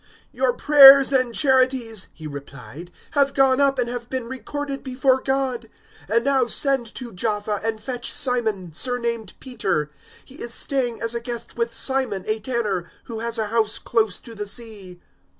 "Your 0.31 0.51
prayers 0.53 1.11
and 1.11 1.35
charities," 1.35 2.07
he 2.11 2.25
replied, 2.25 2.91
"have 3.11 3.35
gone 3.35 3.61
up 3.61 3.77
and 3.77 3.87
have 3.87 4.09
been 4.09 4.27
recorded 4.27 4.83
before 4.83 5.21
God. 5.21 5.69
010:005 6.09 6.15
And 6.15 6.25
now 6.25 6.47
send 6.47 6.95
to 6.95 7.13
Jaffa 7.13 7.59
and 7.63 7.79
fetch 7.83 8.11
Simon, 8.11 8.73
surnamed 8.73 9.33
Peter. 9.39 9.91
010:006 10.21 10.21
He 10.25 10.35
is 10.41 10.53
staying 10.55 10.99
as 11.03 11.13
a 11.13 11.19
guest 11.19 11.55
with 11.55 11.77
Simon, 11.77 12.23
a 12.25 12.39
tanner, 12.39 12.89
who 13.03 13.19
has 13.19 13.37
a 13.37 13.49
house 13.49 13.77
close 13.77 14.19
to 14.21 14.33
the 14.33 14.47
sea." 14.47 14.99